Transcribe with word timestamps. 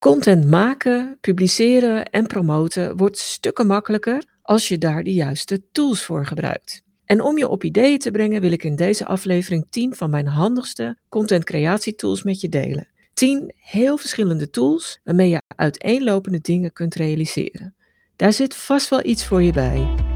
Content 0.00 0.46
maken, 0.46 1.18
publiceren 1.20 2.04
en 2.10 2.26
promoten 2.26 2.96
wordt 2.96 3.18
stukken 3.18 3.66
makkelijker 3.66 4.24
als 4.42 4.68
je 4.68 4.78
daar 4.78 5.02
de 5.02 5.12
juiste 5.12 5.62
tools 5.72 6.02
voor 6.02 6.26
gebruikt. 6.26 6.82
En 7.04 7.20
om 7.20 7.38
je 7.38 7.48
op 7.48 7.64
ideeën 7.64 7.98
te 7.98 8.10
brengen 8.10 8.40
wil 8.40 8.52
ik 8.52 8.64
in 8.64 8.76
deze 8.76 9.06
aflevering 9.06 9.66
10 9.70 9.94
van 9.94 10.10
mijn 10.10 10.26
handigste 10.26 10.98
content 11.08 11.44
creatie 11.44 11.94
tools 11.94 12.22
met 12.22 12.40
je 12.40 12.48
delen. 12.48 12.88
10 13.14 13.52
heel 13.56 13.96
verschillende 13.96 14.50
tools 14.50 15.00
waarmee 15.04 15.28
je 15.28 15.42
uiteenlopende 15.56 16.40
dingen 16.40 16.72
kunt 16.72 16.94
realiseren. 16.94 17.74
Daar 18.16 18.32
zit 18.32 18.54
vast 18.54 18.88
wel 18.88 19.04
iets 19.04 19.24
voor 19.24 19.42
je 19.42 19.52
bij. 19.52 20.09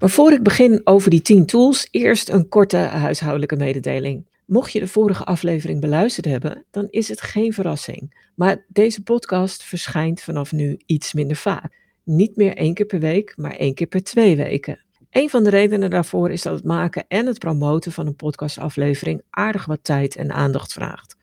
Maar 0.00 0.10
voor 0.10 0.32
ik 0.32 0.42
begin 0.42 0.80
over 0.84 1.10
die 1.10 1.22
10 1.22 1.46
tools, 1.46 1.88
eerst 1.90 2.28
een 2.28 2.48
korte 2.48 2.76
huishoudelijke 2.76 3.56
mededeling. 3.56 4.26
Mocht 4.46 4.72
je 4.72 4.80
de 4.80 4.88
vorige 4.88 5.24
aflevering 5.24 5.80
beluisterd 5.80 6.26
hebben, 6.26 6.64
dan 6.70 6.86
is 6.90 7.08
het 7.08 7.20
geen 7.20 7.52
verrassing. 7.52 8.30
Maar 8.34 8.64
deze 8.68 9.02
podcast 9.02 9.62
verschijnt 9.62 10.22
vanaf 10.22 10.52
nu 10.52 10.80
iets 10.86 11.12
minder 11.12 11.36
vaak. 11.36 11.76
Niet 12.04 12.36
meer 12.36 12.56
één 12.56 12.74
keer 12.74 12.86
per 12.86 13.00
week, 13.00 13.32
maar 13.36 13.56
één 13.56 13.74
keer 13.74 13.86
per 13.86 14.02
twee 14.02 14.36
weken. 14.36 14.84
Een 15.10 15.30
van 15.30 15.44
de 15.44 15.50
redenen 15.50 15.90
daarvoor 15.90 16.30
is 16.30 16.42
dat 16.42 16.54
het 16.54 16.64
maken 16.64 17.04
en 17.08 17.26
het 17.26 17.38
promoten 17.38 17.92
van 17.92 18.06
een 18.06 18.16
podcastaflevering 18.16 19.22
aardig 19.30 19.64
wat 19.64 19.84
tijd 19.84 20.16
en 20.16 20.32
aandacht 20.32 20.72
vraagt. 20.72 21.16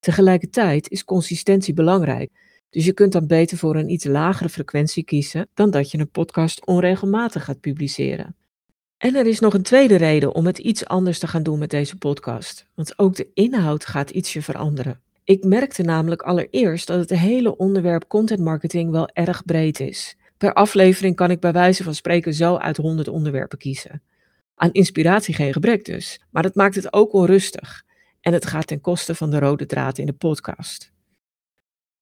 Tegelijkertijd 0.00 0.90
is 0.90 1.04
consistentie 1.04 1.74
belangrijk. 1.74 2.30
Dus 2.76 2.84
je 2.84 2.92
kunt 2.92 3.12
dan 3.12 3.26
beter 3.26 3.58
voor 3.58 3.76
een 3.76 3.90
iets 3.90 4.04
lagere 4.04 4.48
frequentie 4.48 5.04
kiezen 5.04 5.48
dan 5.54 5.70
dat 5.70 5.90
je 5.90 5.98
een 5.98 6.10
podcast 6.10 6.66
onregelmatig 6.66 7.44
gaat 7.44 7.60
publiceren. 7.60 8.36
En 8.96 9.14
er 9.14 9.26
is 9.26 9.40
nog 9.40 9.54
een 9.54 9.62
tweede 9.62 9.96
reden 9.96 10.34
om 10.34 10.46
het 10.46 10.58
iets 10.58 10.86
anders 10.86 11.18
te 11.18 11.26
gaan 11.26 11.42
doen 11.42 11.58
met 11.58 11.70
deze 11.70 11.96
podcast, 11.96 12.66
want 12.74 12.98
ook 12.98 13.14
de 13.14 13.28
inhoud 13.34 13.86
gaat 13.86 14.10
ietsje 14.10 14.42
veranderen. 14.42 15.00
Ik 15.24 15.44
merkte 15.44 15.82
namelijk 15.82 16.22
allereerst 16.22 16.86
dat 16.86 16.98
het 16.98 17.18
hele 17.18 17.56
onderwerp 17.56 18.08
content 18.08 18.40
marketing 18.40 18.90
wel 18.90 19.08
erg 19.08 19.44
breed 19.44 19.80
is. 19.80 20.16
Per 20.38 20.52
aflevering 20.52 21.16
kan 21.16 21.30
ik 21.30 21.40
bij 21.40 21.52
wijze 21.52 21.82
van 21.82 21.94
spreken 21.94 22.34
zo 22.34 22.56
uit 22.56 22.76
100 22.76 23.08
onderwerpen 23.08 23.58
kiezen. 23.58 24.02
Aan 24.54 24.72
inspiratie 24.72 25.34
geen 25.34 25.52
gebrek 25.52 25.84
dus, 25.84 26.20
maar 26.30 26.42
dat 26.42 26.54
maakt 26.54 26.74
het 26.74 26.92
ook 26.92 27.12
onrustig. 27.12 27.84
En 28.20 28.32
het 28.32 28.46
gaat 28.46 28.66
ten 28.66 28.80
koste 28.80 29.14
van 29.14 29.30
de 29.30 29.38
rode 29.38 29.66
draad 29.66 29.98
in 29.98 30.06
de 30.06 30.12
podcast. 30.12 30.94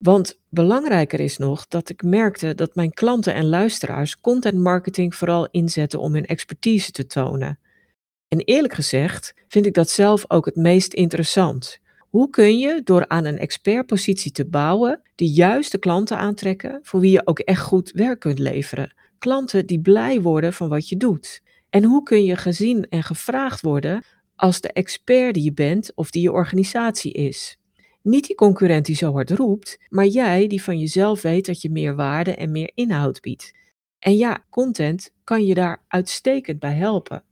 Want 0.04 0.38
belangrijker 0.48 1.20
is 1.20 1.38
nog 1.38 1.66
dat 1.68 1.88
ik 1.88 2.02
merkte 2.02 2.54
dat 2.54 2.74
mijn 2.74 2.92
klanten 2.92 3.34
en 3.34 3.48
luisteraars 3.48 4.20
content 4.20 4.58
marketing 4.58 5.14
vooral 5.14 5.48
inzetten 5.50 6.00
om 6.00 6.14
hun 6.14 6.26
expertise 6.26 6.90
te 6.90 7.06
tonen. 7.06 7.58
En 8.28 8.38
eerlijk 8.38 8.74
gezegd 8.74 9.34
vind 9.48 9.66
ik 9.66 9.74
dat 9.74 9.90
zelf 9.90 10.24
ook 10.28 10.44
het 10.44 10.56
meest 10.56 10.92
interessant. 10.92 11.78
Hoe 11.98 12.30
kun 12.30 12.58
je 12.58 12.80
door 12.84 13.08
aan 13.08 13.24
een 13.24 13.38
expertpositie 13.38 14.32
te 14.32 14.46
bouwen 14.46 15.00
de 15.14 15.28
juiste 15.28 15.78
klanten 15.78 16.18
aantrekken 16.18 16.80
voor 16.82 17.00
wie 17.00 17.10
je 17.10 17.26
ook 17.26 17.38
echt 17.38 17.62
goed 17.62 17.90
werk 17.90 18.20
kunt 18.20 18.38
leveren? 18.38 18.94
Klanten 19.18 19.66
die 19.66 19.80
blij 19.80 20.20
worden 20.20 20.52
van 20.52 20.68
wat 20.68 20.88
je 20.88 20.96
doet. 20.96 21.42
En 21.70 21.84
hoe 21.84 22.02
kun 22.02 22.24
je 22.24 22.36
gezien 22.36 22.86
en 22.88 23.02
gevraagd 23.02 23.60
worden 23.60 24.04
als 24.36 24.60
de 24.60 24.72
expert 24.72 25.34
die 25.34 25.44
je 25.44 25.52
bent 25.52 25.92
of 25.94 26.10
die 26.10 26.22
je 26.22 26.32
organisatie 26.32 27.12
is? 27.12 27.58
Niet 28.04 28.26
die 28.26 28.36
concurrent 28.36 28.86
die 28.86 28.96
zo 28.96 29.12
hard 29.12 29.30
roept, 29.30 29.78
maar 29.88 30.06
jij 30.06 30.46
die 30.46 30.62
van 30.62 30.78
jezelf 30.78 31.22
weet 31.22 31.46
dat 31.46 31.62
je 31.62 31.70
meer 31.70 31.94
waarde 31.94 32.34
en 32.34 32.50
meer 32.50 32.70
inhoud 32.74 33.20
biedt. 33.20 33.52
En 33.98 34.16
ja, 34.16 34.44
content 34.50 35.10
kan 35.24 35.46
je 35.46 35.54
daar 35.54 35.82
uitstekend 35.88 36.58
bij 36.58 36.74
helpen. 36.74 37.22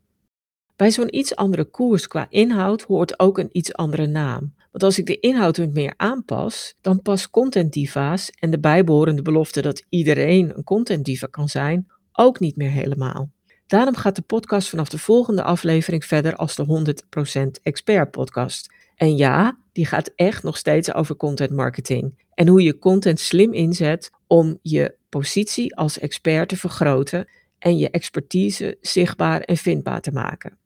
Bij 0.76 0.90
zo'n 0.90 1.16
iets 1.16 1.36
andere 1.36 1.64
koers 1.64 2.08
qua 2.08 2.26
inhoud 2.30 2.82
hoort 2.82 3.18
ook 3.18 3.38
een 3.38 3.48
iets 3.52 3.74
andere 3.74 4.06
naam. 4.06 4.54
Want 4.70 4.84
als 4.84 4.98
ik 4.98 5.06
de 5.06 5.20
inhoud 5.20 5.56
wat 5.56 5.72
meer 5.72 5.94
aanpas, 5.96 6.74
dan 6.80 7.02
past 7.02 7.30
content 7.30 7.72
diva's 7.72 8.30
en 8.30 8.50
de 8.50 8.58
bijbehorende 8.58 9.22
belofte 9.22 9.62
dat 9.62 9.84
iedereen 9.88 10.56
een 10.56 10.64
content 10.64 11.04
diva 11.04 11.26
kan 11.26 11.48
zijn, 11.48 11.88
ook 12.12 12.40
niet 12.40 12.56
meer 12.56 12.70
helemaal. 12.70 13.30
Daarom 13.66 13.96
gaat 13.96 14.16
de 14.16 14.22
podcast 14.22 14.68
vanaf 14.68 14.88
de 14.88 14.98
volgende 14.98 15.42
aflevering 15.42 16.04
verder 16.04 16.36
als 16.36 16.54
de 16.56 16.94
100% 17.36 17.62
expert 17.62 18.10
podcast. 18.10 18.72
En 18.96 19.16
ja, 19.16 19.56
die 19.72 19.86
gaat 19.86 20.12
echt 20.14 20.42
nog 20.42 20.56
steeds 20.56 20.94
over 20.94 21.16
content 21.16 21.50
marketing. 21.50 22.24
En 22.34 22.48
hoe 22.48 22.62
je 22.62 22.78
content 22.78 23.20
slim 23.20 23.52
inzet 23.52 24.10
om 24.26 24.58
je 24.62 24.94
positie 25.08 25.76
als 25.76 25.98
expert 25.98 26.48
te 26.48 26.56
vergroten 26.56 27.28
en 27.58 27.78
je 27.78 27.90
expertise 27.90 28.76
zichtbaar 28.80 29.40
en 29.40 29.56
vindbaar 29.56 30.00
te 30.00 30.12
maken. 30.12 30.56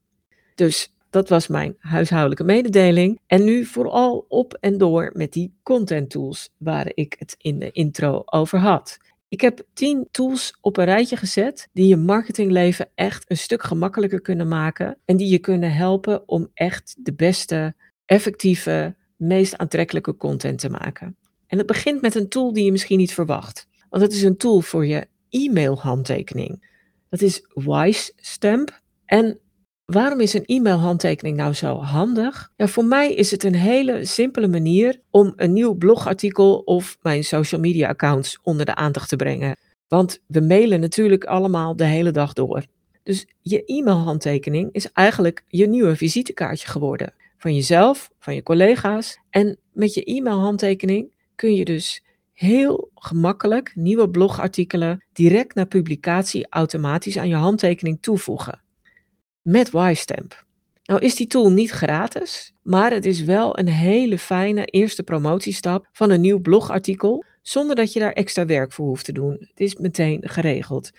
Dus 0.54 0.94
dat 1.10 1.28
was 1.28 1.46
mijn 1.46 1.76
huishoudelijke 1.78 2.44
mededeling. 2.44 3.20
En 3.26 3.44
nu 3.44 3.64
vooral 3.64 4.24
op 4.28 4.56
en 4.60 4.78
door 4.78 5.10
met 5.14 5.32
die 5.32 5.52
content 5.62 6.10
tools 6.10 6.50
waar 6.56 6.90
ik 6.94 7.16
het 7.18 7.34
in 7.38 7.58
de 7.58 7.70
intro 7.70 8.22
over 8.24 8.58
had. 8.58 8.98
Ik 9.28 9.40
heb 9.40 9.62
10 9.72 10.08
tools 10.10 10.58
op 10.60 10.76
een 10.76 10.84
rijtje 10.84 11.16
gezet 11.16 11.68
die 11.72 11.88
je 11.88 11.96
marketingleven 11.96 12.88
echt 12.94 13.30
een 13.30 13.36
stuk 13.36 13.62
gemakkelijker 13.62 14.20
kunnen 14.20 14.48
maken 14.48 14.98
en 15.04 15.16
die 15.16 15.28
je 15.28 15.38
kunnen 15.38 15.72
helpen 15.72 16.28
om 16.28 16.50
echt 16.54 16.96
de 16.98 17.14
beste 17.14 17.74
effectieve, 18.06 18.94
meest 19.16 19.56
aantrekkelijke 19.56 20.16
content 20.16 20.58
te 20.58 20.70
maken. 20.70 21.16
En 21.46 21.58
het 21.58 21.66
begint 21.66 22.00
met 22.00 22.14
een 22.14 22.28
tool 22.28 22.52
die 22.52 22.64
je 22.64 22.72
misschien 22.72 22.98
niet 22.98 23.14
verwacht. 23.14 23.66
Want 23.88 24.02
het 24.02 24.12
is 24.12 24.22
een 24.22 24.36
tool 24.36 24.60
voor 24.60 24.86
je 24.86 25.06
e-mailhandtekening. 25.30 26.74
Dat 27.08 27.20
is 27.20 27.42
WiseStamp. 27.54 28.80
En 29.04 29.38
waarom 29.84 30.20
is 30.20 30.34
een 30.34 30.44
e-mailhandtekening 30.44 31.36
nou 31.36 31.52
zo 31.52 31.76
handig? 31.76 32.52
Ja, 32.56 32.66
voor 32.66 32.84
mij 32.84 33.14
is 33.14 33.30
het 33.30 33.44
een 33.44 33.54
hele 33.54 34.04
simpele 34.04 34.48
manier 34.48 35.00
om 35.10 35.32
een 35.36 35.52
nieuw 35.52 35.74
blogartikel 35.74 36.58
of 36.58 36.98
mijn 37.02 37.24
social 37.24 37.60
media 37.60 37.88
accounts 37.88 38.38
onder 38.42 38.66
de 38.66 38.74
aandacht 38.74 39.08
te 39.08 39.16
brengen. 39.16 39.56
Want 39.88 40.20
we 40.26 40.40
mailen 40.40 40.80
natuurlijk 40.80 41.24
allemaal 41.24 41.76
de 41.76 41.84
hele 41.84 42.10
dag 42.10 42.32
door. 42.32 42.64
Dus 43.02 43.26
je 43.40 43.64
e-mailhandtekening 43.64 44.72
is 44.72 44.92
eigenlijk 44.92 45.44
je 45.48 45.66
nieuwe 45.66 45.96
visitekaartje 45.96 46.68
geworden 46.68 47.14
van 47.46 47.54
jezelf, 47.54 48.10
van 48.18 48.34
je 48.34 48.42
collega's. 48.42 49.20
En 49.30 49.58
met 49.72 49.94
je 49.94 50.04
e-mailhandtekening 50.04 51.10
kun 51.34 51.54
je 51.54 51.64
dus 51.64 52.04
heel 52.32 52.90
gemakkelijk 52.94 53.72
nieuwe 53.74 54.10
blogartikelen 54.10 55.04
direct 55.12 55.54
na 55.54 55.64
publicatie 55.64 56.46
automatisch 56.48 57.18
aan 57.18 57.28
je 57.28 57.34
handtekening 57.34 57.98
toevoegen. 58.00 58.62
Met 59.42 59.70
YStamp. 59.72 60.44
Nou 60.84 61.00
is 61.00 61.14
die 61.14 61.26
tool 61.26 61.50
niet 61.52 61.70
gratis, 61.70 62.52
maar 62.62 62.90
het 62.90 63.04
is 63.04 63.22
wel 63.22 63.58
een 63.58 63.68
hele 63.68 64.18
fijne 64.18 64.64
eerste 64.64 65.02
promotiestap 65.02 65.88
van 65.92 66.10
een 66.10 66.20
nieuw 66.20 66.40
blogartikel, 66.40 67.24
zonder 67.42 67.76
dat 67.76 67.92
je 67.92 68.00
daar 68.00 68.12
extra 68.12 68.46
werk 68.46 68.72
voor 68.72 68.86
hoeft 68.86 69.04
te 69.04 69.12
doen. 69.12 69.36
Het 69.40 69.60
is 69.60 69.76
meteen 69.76 70.28
geregeld. 70.28 70.90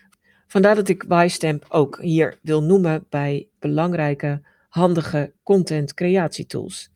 Vandaar 0.48 0.76
dat 0.76 0.88
ik 0.88 1.06
YStamp 1.10 1.66
ook 1.70 2.02
hier 2.02 2.40
wil 2.42 2.64
noemen 2.64 3.06
bij 3.10 3.48
belangrijke 3.60 4.42
handige 4.68 5.34
content 5.44 5.94
creatietools. 5.94 6.90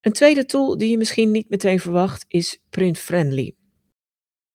Een 0.00 0.12
tweede 0.12 0.44
tool 0.44 0.78
die 0.78 0.90
je 0.90 0.98
misschien 0.98 1.30
niet 1.30 1.48
meteen 1.48 1.80
verwacht 1.80 2.24
is 2.28 2.62
Print 2.70 2.98
Friendly. 2.98 3.54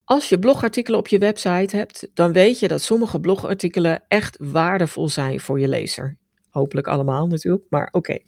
Als 0.04 0.30
je 0.30 0.40
blogartikelen 0.40 1.00
op 1.00 1.08
je 1.08 1.18
website 1.18 1.76
hebt, 1.76 2.10
dan 2.14 2.34
weet 2.34 2.60
je 2.60 2.68
dat 2.68 2.82
sommige 2.82 3.20
blogartikelen 3.20 4.04
echt 4.08 4.38
waardevol 4.40 5.10
zijn 5.10 5.40
voor 5.40 5.60
je 5.60 5.68
lezer. 5.68 6.18
Hopelijk 6.50 6.88
allemaal 6.88 7.28
natuurlijk, 7.28 7.66
maar 7.70 7.88
oké. 7.92 8.20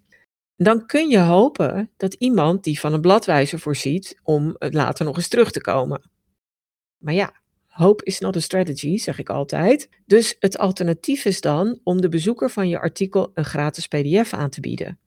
Dan 0.56 0.86
kun 0.86 1.10
je 1.10 1.20
hopen 1.20 1.92
dat 1.98 2.14
iemand 2.14 2.64
die 2.64 2.80
van 2.80 2.94
een 2.94 3.02
bladwijzer 3.02 3.60
voorziet 3.60 4.20
om 4.24 4.56
later 4.58 5.06
nog 5.06 5.16
eens 5.16 5.28
terug 5.28 5.52
te 5.52 5.62
komen. 5.62 6.10
Maar 6.98 7.14
ja, 7.14 7.43
Hope 7.74 8.06
is 8.06 8.20
not 8.20 8.36
a 8.36 8.40
strategy, 8.40 8.98
zeg 8.98 9.20
ik 9.20 9.30
altijd. 9.30 9.90
Dus 10.06 10.36
het 10.40 10.58
alternatief 10.58 11.26
is 11.26 11.42
dan 11.42 11.80
om 11.84 12.02
de 12.02 12.10
bezoeker 12.10 12.50
van 12.50 12.70
je 12.70 12.80
artikel 12.80 13.32
een 13.34 13.46
gratis 13.46 13.88
PDF 13.88 14.34
aan 14.34 14.50
te 14.50 14.62
bieden. 14.62 15.00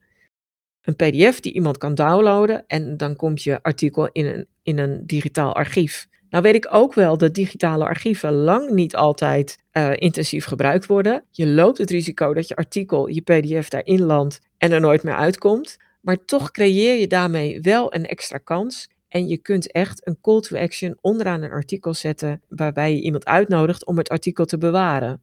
Een 0.82 0.96
PDF 0.96 1.40
die 1.40 1.52
iemand 1.52 1.78
kan 1.78 1.94
downloaden 1.94 2.64
en 2.66 2.96
dan 2.96 3.16
komt 3.16 3.42
je 3.42 3.62
artikel 3.62 4.08
in 4.12 4.26
een, 4.26 4.46
in 4.62 4.78
een 4.78 5.06
digitaal 5.06 5.54
archief. 5.54 6.06
Nou 6.30 6.42
weet 6.42 6.54
ik 6.54 6.68
ook 6.70 6.94
wel 6.94 7.18
dat 7.18 7.34
digitale 7.34 7.84
archieven 7.84 8.32
lang 8.32 8.70
niet 8.70 8.96
altijd 8.96 9.58
uh, 9.72 9.92
intensief 9.94 10.44
gebruikt 10.44 10.86
worden. 10.86 11.24
Je 11.30 11.46
loopt 11.46 11.78
het 11.78 11.90
risico 11.90 12.34
dat 12.34 12.48
je 12.48 12.56
artikel, 12.56 13.08
je 13.08 13.20
PDF 13.20 13.68
daarin 13.68 14.02
landt 14.02 14.40
en 14.58 14.72
er 14.72 14.80
nooit 14.80 15.02
meer 15.02 15.16
uitkomt. 15.16 15.76
Maar 16.00 16.24
toch 16.24 16.50
creëer 16.50 17.00
je 17.00 17.06
daarmee 17.06 17.60
wel 17.60 17.94
een 17.94 18.06
extra 18.06 18.38
kans 18.38 18.88
en 19.16 19.28
je 19.28 19.36
kunt 19.36 19.72
echt 19.72 20.06
een 20.06 20.20
call 20.20 20.40
to 20.40 20.56
action 20.56 20.98
onderaan 21.00 21.42
een 21.42 21.50
artikel 21.50 21.94
zetten 21.94 22.42
waarbij 22.48 22.94
je 22.94 23.00
iemand 23.00 23.24
uitnodigt 23.24 23.86
om 23.86 23.98
het 23.98 24.08
artikel 24.08 24.44
te 24.44 24.58
bewaren. 24.58 25.22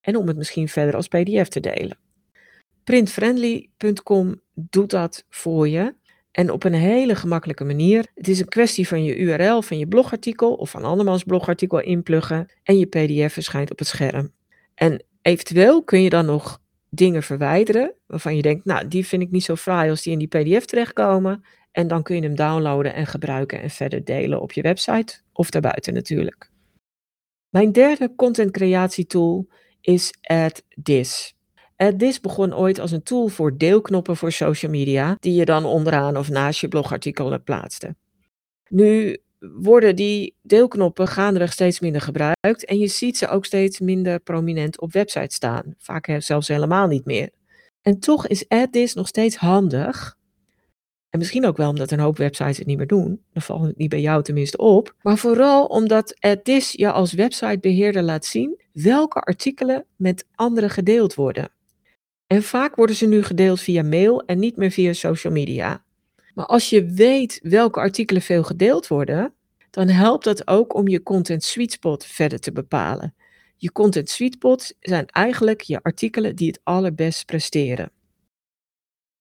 En 0.00 0.16
om 0.16 0.26
het 0.26 0.36
misschien 0.36 0.68
verder 0.68 0.94
als 0.94 1.08
PDF 1.08 1.48
te 1.48 1.60
delen. 1.60 1.98
Printfriendly.com 2.84 4.40
doet 4.54 4.90
dat 4.90 5.24
voor 5.28 5.68
je. 5.68 5.94
En 6.30 6.50
op 6.50 6.64
een 6.64 6.74
hele 6.74 7.14
gemakkelijke 7.14 7.64
manier. 7.64 8.06
Het 8.14 8.28
is 8.28 8.40
een 8.40 8.48
kwestie 8.48 8.88
van 8.88 9.04
je 9.04 9.16
URL 9.16 9.62
van 9.62 9.78
je 9.78 9.86
blogartikel 9.86 10.54
of 10.54 10.70
van 10.70 10.84
andermans 10.84 11.24
blogartikel 11.24 11.80
inpluggen 11.80 12.52
en 12.62 12.78
je 12.78 12.86
PDF 12.86 13.32
verschijnt 13.32 13.70
op 13.70 13.78
het 13.78 13.88
scherm. 13.88 14.32
En 14.74 15.04
eventueel 15.22 15.84
kun 15.84 16.02
je 16.02 16.10
dan 16.10 16.26
nog 16.26 16.60
dingen 16.90 17.22
verwijderen 17.22 17.94
waarvan 18.06 18.36
je 18.36 18.42
denkt, 18.42 18.64
nou, 18.64 18.88
die 18.88 19.06
vind 19.06 19.22
ik 19.22 19.30
niet 19.30 19.44
zo 19.44 19.56
fraai 19.56 19.90
als 19.90 20.02
die 20.02 20.12
in 20.12 20.18
die 20.18 20.28
PDF 20.28 20.64
terechtkomen. 20.64 21.44
En 21.74 21.88
dan 21.88 22.02
kun 22.02 22.16
je 22.16 22.22
hem 22.22 22.34
downloaden 22.34 22.94
en 22.94 23.06
gebruiken 23.06 23.62
en 23.62 23.70
verder 23.70 24.04
delen 24.04 24.40
op 24.40 24.52
je 24.52 24.62
website 24.62 25.20
of 25.32 25.50
daarbuiten 25.50 25.94
natuurlijk. 25.94 26.50
Mijn 27.48 27.72
derde 27.72 28.14
content 28.16 28.50
creatie 28.50 29.06
tool 29.06 29.46
is 29.80 30.14
AddThis. 30.20 31.34
AddThis 31.76 32.20
begon 32.20 32.54
ooit 32.54 32.78
als 32.78 32.90
een 32.90 33.02
tool 33.02 33.28
voor 33.28 33.56
deelknoppen 33.58 34.16
voor 34.16 34.32
social 34.32 34.70
media, 34.70 35.16
die 35.20 35.34
je 35.34 35.44
dan 35.44 35.64
onderaan 35.64 36.16
of 36.16 36.28
naast 36.28 36.60
je 36.60 36.68
blogartikelen 36.68 37.42
plaatste. 37.42 37.96
Nu 38.68 39.18
worden 39.38 39.96
die 39.96 40.34
deelknoppen 40.42 41.08
gaandeweg 41.08 41.52
steeds 41.52 41.80
minder 41.80 42.00
gebruikt 42.00 42.64
en 42.64 42.78
je 42.78 42.88
ziet 42.88 43.16
ze 43.16 43.28
ook 43.28 43.44
steeds 43.44 43.80
minder 43.80 44.20
prominent 44.20 44.80
op 44.80 44.92
websites 44.92 45.34
staan. 45.34 45.74
Vaak 45.78 46.16
zelfs 46.18 46.48
helemaal 46.48 46.86
niet 46.86 47.04
meer. 47.04 47.30
En 47.82 47.98
toch 47.98 48.26
is 48.26 48.48
AddThis 48.48 48.94
nog 48.94 49.08
steeds 49.08 49.36
handig. 49.36 50.16
En 51.14 51.20
misschien 51.20 51.46
ook 51.46 51.56
wel 51.56 51.68
omdat 51.68 51.90
een 51.90 51.98
hoop 51.98 52.16
websites 52.16 52.58
het 52.58 52.66
niet 52.66 52.76
meer 52.76 52.86
doen. 52.86 53.20
Dan 53.32 53.42
valt 53.42 53.66
het 53.66 53.76
niet 53.76 53.88
bij 53.88 54.00
jou 54.00 54.22
tenminste 54.22 54.56
op. 54.56 54.94
Maar 55.02 55.18
vooral 55.18 55.66
omdat 55.66 56.20
AddThis 56.20 56.72
je 56.72 56.90
als 56.90 57.12
websitebeheerder 57.12 58.02
laat 58.02 58.24
zien 58.24 58.60
welke 58.72 59.20
artikelen 59.20 59.84
met 59.96 60.26
anderen 60.34 60.70
gedeeld 60.70 61.14
worden. 61.14 61.50
En 62.26 62.42
vaak 62.42 62.74
worden 62.74 62.96
ze 62.96 63.06
nu 63.06 63.22
gedeeld 63.22 63.60
via 63.60 63.82
mail 63.82 64.22
en 64.24 64.38
niet 64.38 64.56
meer 64.56 64.70
via 64.70 64.92
social 64.92 65.32
media. 65.32 65.84
Maar 66.34 66.46
als 66.46 66.70
je 66.70 66.84
weet 66.84 67.40
welke 67.42 67.80
artikelen 67.80 68.22
veel 68.22 68.42
gedeeld 68.42 68.88
worden, 68.88 69.34
dan 69.70 69.88
helpt 69.88 70.24
dat 70.24 70.48
ook 70.48 70.74
om 70.74 70.88
je 70.88 71.02
content 71.02 71.44
sweet 71.44 71.72
spot 71.72 72.04
verder 72.04 72.40
te 72.40 72.52
bepalen. 72.52 73.14
Je 73.56 73.72
content 73.72 74.10
sweet 74.10 74.34
spot 74.34 74.74
zijn 74.80 75.06
eigenlijk 75.06 75.60
je 75.60 75.82
artikelen 75.82 76.36
die 76.36 76.46
het 76.46 76.60
allerbest 76.62 77.26
presteren. 77.26 77.90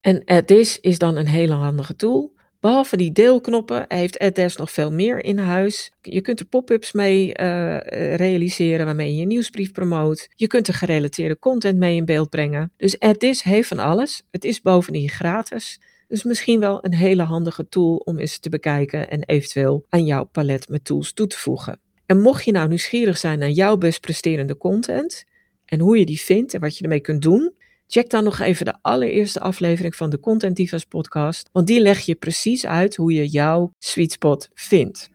En 0.03 0.21
AdDis 0.25 0.79
is 0.79 0.97
dan 0.97 1.15
een 1.15 1.27
hele 1.27 1.53
handige 1.53 1.95
tool. 1.95 2.33
Behalve 2.59 2.97
die 2.97 3.11
deelknoppen 3.11 3.85
heeft 3.87 4.19
AdDesk 4.19 4.57
nog 4.57 4.71
veel 4.71 4.91
meer 4.91 5.23
in 5.23 5.37
huis. 5.37 5.91
Je 6.01 6.21
kunt 6.21 6.39
er 6.39 6.45
pop-ups 6.45 6.91
mee 6.91 7.27
uh, 7.27 7.77
realiseren 8.15 8.85
waarmee 8.85 9.11
je 9.11 9.19
je 9.19 9.25
nieuwsbrief 9.25 9.71
promoot. 9.71 10.29
Je 10.35 10.47
kunt 10.47 10.67
er 10.67 10.73
gerelateerde 10.73 11.39
content 11.39 11.77
mee 11.77 11.95
in 11.95 12.05
beeld 12.05 12.29
brengen. 12.29 12.71
Dus 12.77 12.99
AdDis 12.99 13.43
heeft 13.43 13.67
van 13.67 13.79
alles. 13.79 14.23
Het 14.31 14.43
is 14.45 14.61
bovendien 14.61 15.09
gratis. 15.09 15.79
Dus 16.07 16.23
misschien 16.23 16.59
wel 16.59 16.85
een 16.85 16.93
hele 16.93 17.23
handige 17.23 17.67
tool 17.69 17.95
om 17.95 18.19
eens 18.19 18.39
te 18.39 18.49
bekijken 18.49 19.09
en 19.09 19.23
eventueel 19.23 19.85
aan 19.89 20.05
jouw 20.05 20.23
palet 20.23 20.69
met 20.69 20.85
tools 20.85 21.13
toe 21.13 21.27
te 21.27 21.37
voegen. 21.37 21.79
En 22.05 22.21
mocht 22.21 22.45
je 22.45 22.51
nou 22.51 22.67
nieuwsgierig 22.67 23.17
zijn 23.17 23.39
naar 23.39 23.49
jouw 23.49 23.77
best 23.77 24.01
presterende 24.01 24.57
content 24.57 25.23
en 25.65 25.79
hoe 25.79 25.99
je 25.99 26.05
die 26.05 26.21
vindt 26.21 26.53
en 26.53 26.59
wat 26.59 26.77
je 26.77 26.83
ermee 26.83 26.99
kunt 26.99 27.21
doen, 27.21 27.53
check 27.87 28.09
dan 28.09 28.23
nog 28.23 28.39
even 28.39 28.65
de 28.65 28.77
allereerste 28.81 29.39
aflevering 29.39 29.95
van 29.95 30.09
de 30.09 30.19
Content 30.19 30.55
Divas 30.55 30.85
podcast, 30.85 31.49
want 31.51 31.67
die 31.67 31.81
leg 31.81 31.99
je 31.99 32.15
precies 32.15 32.65
uit 32.65 32.95
hoe 32.95 33.13
je 33.13 33.27
jouw 33.27 33.71
sweet 33.79 34.11
spot 34.11 34.49
vindt. 34.53 35.09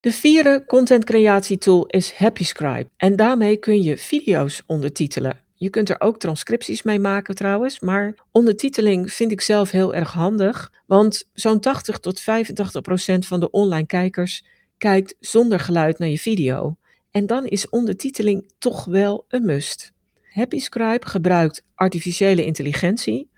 De 0.00 0.12
vierde 0.12 0.64
content 0.66 1.04
creatie 1.04 1.58
tool 1.58 1.86
is 1.86 2.12
HappyScribe 2.12 2.88
en 2.96 3.16
daarmee 3.16 3.56
kun 3.56 3.82
je 3.82 3.98
video's 3.98 4.62
ondertitelen. 4.66 5.40
Je 5.54 5.70
kunt 5.70 5.88
er 5.88 6.00
ook 6.00 6.18
transcripties 6.18 6.82
mee 6.82 6.98
maken 6.98 7.34
trouwens, 7.34 7.80
maar 7.80 8.14
ondertiteling 8.32 9.12
vind 9.12 9.32
ik 9.32 9.40
zelf 9.40 9.70
heel 9.70 9.94
erg 9.94 10.12
handig, 10.12 10.72
want 10.86 11.28
zo'n 11.32 11.60
80 11.60 11.98
tot 11.98 12.20
85 12.20 12.82
procent 12.82 13.26
van 13.26 13.40
de 13.40 13.50
online 13.50 13.86
kijkers 13.86 14.44
kijkt 14.78 15.14
zonder 15.20 15.60
geluid 15.60 15.98
naar 15.98 16.08
je 16.08 16.18
video. 16.18 16.76
En 17.10 17.26
dan 17.26 17.46
is 17.46 17.68
ondertiteling 17.68 18.52
toch 18.58 18.84
wel 18.84 19.24
een 19.28 19.44
must. 19.44 19.92
HappyScribe 20.36 21.06
gebruikt 21.06 21.62
artificiële 21.74 22.44
intelligentie 22.44 23.30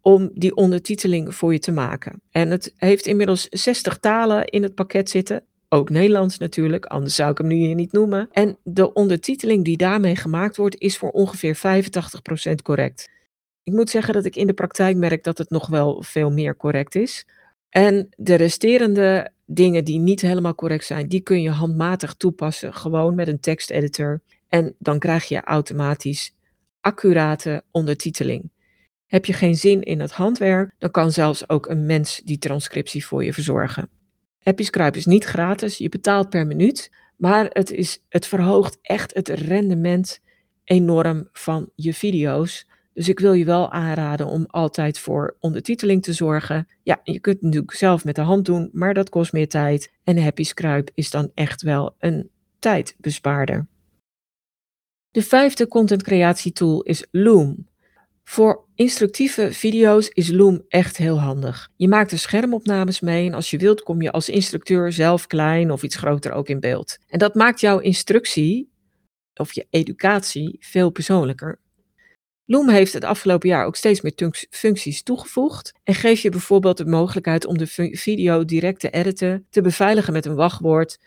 om 0.00 0.30
die 0.34 0.54
ondertiteling 0.54 1.34
voor 1.34 1.52
je 1.52 1.58
te 1.58 1.72
maken. 1.72 2.22
En 2.30 2.50
het 2.50 2.74
heeft 2.76 3.06
inmiddels 3.06 3.46
60 3.48 3.98
talen 3.98 4.46
in 4.46 4.62
het 4.62 4.74
pakket 4.74 5.10
zitten. 5.10 5.44
Ook 5.68 5.90
Nederlands 5.90 6.38
natuurlijk, 6.38 6.86
anders 6.86 7.14
zou 7.14 7.30
ik 7.30 7.38
hem 7.38 7.46
nu 7.46 7.54
hier 7.54 7.74
niet 7.74 7.92
noemen. 7.92 8.28
En 8.32 8.56
de 8.62 8.92
ondertiteling 8.92 9.64
die 9.64 9.76
daarmee 9.76 10.16
gemaakt 10.16 10.56
wordt, 10.56 10.78
is 10.78 10.98
voor 10.98 11.10
ongeveer 11.10 11.56
85% 11.56 12.54
correct. 12.62 13.10
Ik 13.62 13.72
moet 13.72 13.90
zeggen 13.90 14.14
dat 14.14 14.24
ik 14.24 14.36
in 14.36 14.46
de 14.46 14.52
praktijk 14.52 14.96
merk 14.96 15.24
dat 15.24 15.38
het 15.38 15.50
nog 15.50 15.66
wel 15.66 16.02
veel 16.02 16.30
meer 16.30 16.56
correct 16.56 16.94
is. 16.94 17.26
En 17.68 18.08
de 18.16 18.34
resterende 18.34 19.30
dingen 19.46 19.84
die 19.84 19.98
niet 19.98 20.20
helemaal 20.20 20.54
correct 20.54 20.84
zijn, 20.84 21.08
die 21.08 21.20
kun 21.20 21.42
je 21.42 21.50
handmatig 21.50 22.14
toepassen, 22.14 22.74
gewoon 22.74 23.14
met 23.14 23.28
een 23.28 23.40
teksteditor. 23.40 24.20
En 24.48 24.74
dan 24.78 24.98
krijg 24.98 25.24
je 25.24 25.40
automatisch 25.40 26.34
accurate 26.80 27.64
ondertiteling. 27.70 28.50
Heb 29.06 29.24
je 29.24 29.32
geen 29.32 29.56
zin 29.56 29.82
in 29.82 30.00
het 30.00 30.12
handwerk, 30.12 30.74
dan 30.78 30.90
kan 30.90 31.12
zelfs 31.12 31.48
ook 31.48 31.68
een 31.68 31.86
mens 31.86 32.20
die 32.24 32.38
transcriptie 32.38 33.06
voor 33.06 33.24
je 33.24 33.32
verzorgen. 33.32 33.88
HappyScribe 34.38 34.98
is 34.98 35.06
niet 35.06 35.24
gratis, 35.24 35.78
je 35.78 35.88
betaalt 35.88 36.30
per 36.30 36.46
minuut, 36.46 36.90
maar 37.16 37.46
het, 37.48 37.70
is, 37.70 38.02
het 38.08 38.26
verhoogt 38.26 38.78
echt 38.82 39.14
het 39.14 39.28
rendement 39.28 40.20
enorm 40.64 41.28
van 41.32 41.70
je 41.74 41.94
video's. 41.94 42.66
Dus 42.92 43.08
ik 43.08 43.20
wil 43.20 43.32
je 43.32 43.44
wel 43.44 43.72
aanraden 43.72 44.26
om 44.26 44.44
altijd 44.46 44.98
voor 44.98 45.36
ondertiteling 45.40 46.02
te 46.02 46.12
zorgen. 46.12 46.68
Ja, 46.82 47.00
je 47.02 47.20
kunt 47.20 47.36
het 47.36 47.44
natuurlijk 47.44 47.72
zelf 47.72 48.04
met 48.04 48.14
de 48.14 48.20
hand 48.20 48.44
doen, 48.44 48.68
maar 48.72 48.94
dat 48.94 49.08
kost 49.08 49.32
meer 49.32 49.48
tijd. 49.48 49.92
En 50.04 50.22
HappyScribe 50.22 50.90
is 50.94 51.10
dan 51.10 51.30
echt 51.34 51.62
wel 51.62 51.94
een 51.98 52.30
tijdbespaarder. 52.58 53.66
De 55.10 55.22
vijfde 55.22 55.68
content 55.68 56.02
creatie 56.02 56.52
tool 56.52 56.82
is 56.82 57.06
Loom. 57.10 57.68
Voor 58.24 58.64
instructieve 58.74 59.52
video's 59.52 60.08
is 60.08 60.30
Loom 60.30 60.64
echt 60.68 60.96
heel 60.96 61.20
handig. 61.20 61.70
Je 61.76 61.88
maakt 61.88 62.12
er 62.12 62.18
schermopnames 62.18 63.00
mee 63.00 63.26
en 63.26 63.34
als 63.34 63.50
je 63.50 63.58
wilt 63.58 63.82
kom 63.82 64.02
je 64.02 64.12
als 64.12 64.28
instructeur 64.28 64.92
zelf 64.92 65.26
klein 65.26 65.70
of 65.70 65.82
iets 65.82 65.96
groter 65.96 66.32
ook 66.32 66.48
in 66.48 66.60
beeld. 66.60 66.98
En 67.08 67.18
dat 67.18 67.34
maakt 67.34 67.60
jouw 67.60 67.78
instructie 67.78 68.70
of 69.34 69.52
je 69.52 69.66
educatie 69.70 70.56
veel 70.60 70.90
persoonlijker. 70.90 71.60
Loom 72.44 72.68
heeft 72.68 72.92
het 72.92 73.04
afgelopen 73.04 73.48
jaar 73.48 73.66
ook 73.66 73.76
steeds 73.76 74.00
meer 74.00 74.46
functies 74.50 75.02
toegevoegd 75.02 75.72
en 75.84 75.94
geeft 75.94 76.22
je 76.22 76.30
bijvoorbeeld 76.30 76.76
de 76.76 76.86
mogelijkheid 76.86 77.46
om 77.46 77.58
de 77.58 77.90
video 77.92 78.44
direct 78.44 78.80
te 78.80 78.90
editen, 78.90 79.46
te 79.50 79.60
beveiligen 79.60 80.12
met 80.12 80.26
een 80.26 80.34
wachtwoord, 80.34 80.98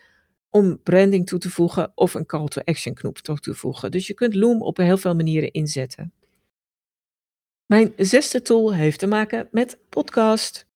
om 0.54 0.80
branding 0.82 1.26
toe 1.26 1.38
te 1.38 1.50
voegen 1.50 1.92
of 1.94 2.14
een 2.14 2.26
call 2.26 2.46
to 2.46 2.62
action 2.64 2.94
knop 2.94 3.18
toe 3.18 3.38
te 3.38 3.54
voegen. 3.54 3.90
Dus 3.90 4.06
je 4.06 4.14
kunt 4.14 4.34
Loom 4.34 4.62
op 4.62 4.76
heel 4.76 4.96
veel 4.96 5.14
manieren 5.14 5.52
inzetten. 5.52 6.12
Mijn 7.66 7.92
zesde 7.96 8.42
tool 8.42 8.74
heeft 8.74 8.98
te 8.98 9.06
maken 9.06 9.48
met 9.50 9.78
podcast. 9.88 10.66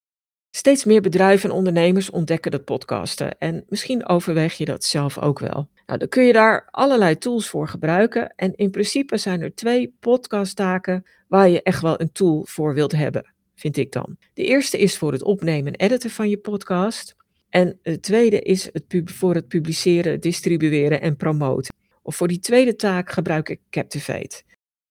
Steeds 0.50 0.85
meer 0.85 1.00
bedrijven 1.00 1.50
en 1.50 1.56
ondernemers 1.56 2.11
ontdekken 2.11 2.50
dat 2.50 2.64
podcasten 2.64 3.38
en 3.38 3.64
misschien 3.68 4.08
overweeg 4.08 4.54
je 4.54 4.64
dat 4.64 4.85
zelf 4.85 5.18
ook 5.18 5.38
wel. 5.38 5.68
Nou, 5.87 5.99
dan 5.99 6.08
kun 6.08 6.25
je 6.25 6.32
daar 6.32 6.68
allerlei 6.70 7.18
tools 7.18 7.49
voor 7.49 7.68
gebruiken 7.68 8.32
en 8.37 8.54
in 8.54 8.70
principe 8.70 9.16
zijn 9.16 9.40
er 9.40 9.54
twee 9.54 9.97
podcasttaken 10.00 11.06
waar 11.28 11.49
je 11.49 11.62
echt 11.62 11.82
wel 11.82 12.00
een 12.00 12.12
tool 12.12 12.44
voor 12.49 12.75
wilt 12.75 12.92
hebben, 12.92 13.32
vind 13.54 13.76
ik 13.76 13.92
dan. 13.92 14.16
De 14.35 14.44
eerste 14.44 14.78
is 14.78 14.99
voor 14.99 15.12
het 15.12 15.23
opnemen 15.23 15.73
en 15.73 15.87
editen 15.87 16.11
van 16.11 16.28
je 16.28 16.38
podcast. 16.38 17.16
En 17.48 17.78
het 17.82 18.02
tweede 18.02 18.40
is 18.40 18.68
het 18.72 19.02
voor 19.04 19.34
het 19.34 19.48
publiceren, 19.48 20.20
distribueren 20.20 21.00
en 21.00 21.16
promoten. 21.16 21.74
Of 22.02 22.16
voor 22.16 22.28
die 22.28 22.38
tweede 22.38 22.76
taak 22.76 23.10
gebruik 23.10 23.48
ik 23.48 23.60
Captivate. 23.70 24.42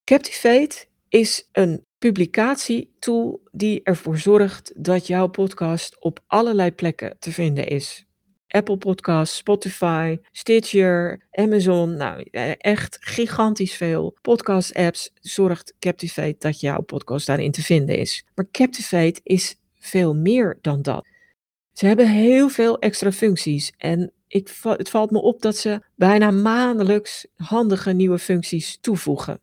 Captivate 0.04 0.86
is 1.08 1.48
een 1.52 1.84
publicatietool 1.98 3.42
die 3.52 3.80
ervoor 3.82 4.18
zorgt 4.18 4.72
dat 4.76 5.06
jouw 5.06 5.26
podcast 5.26 6.02
op 6.02 6.20
allerlei 6.26 6.72
plekken 6.72 7.16
te 7.18 7.32
vinden 7.32 7.66
is. 7.66 8.06
Apple 8.48 8.76
Podcasts, 8.76 9.36
Spotify, 9.36 10.18
Stitcher, 10.32 11.26
Amazon, 11.30 11.96
nou 11.96 12.22
echt 12.58 12.96
gigantisch 13.00 13.74
veel 13.74 14.16
podcast 14.20 14.74
apps 14.74 15.10
zorgt 15.20 15.74
Captivate 15.78 16.36
dat 16.38 16.60
jouw 16.60 16.80
podcast 16.80 17.26
daarin 17.26 17.50
te 17.50 17.62
vinden 17.62 17.98
is. 17.98 18.24
Maar 18.34 18.50
Captivate 18.50 19.20
is 19.22 19.56
veel 19.78 20.14
meer 20.14 20.58
dan 20.60 20.82
dat. 20.82 21.06
Ze 21.78 21.86
hebben 21.86 22.08
heel 22.08 22.48
veel 22.48 22.78
extra 22.78 23.12
functies 23.12 23.72
en 23.76 24.12
ik, 24.26 24.58
het 24.62 24.90
valt 24.90 25.10
me 25.10 25.20
op 25.20 25.42
dat 25.42 25.56
ze 25.56 25.80
bijna 25.94 26.30
maandelijks 26.30 27.26
handige 27.36 27.92
nieuwe 27.92 28.18
functies 28.18 28.78
toevoegen. 28.80 29.40